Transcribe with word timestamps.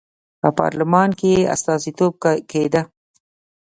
په 0.41 0.49
پارلمان 0.59 1.09
کې 1.19 1.27
یې 1.35 1.49
استازیتوب 1.55 2.13
کېده. 2.51 2.81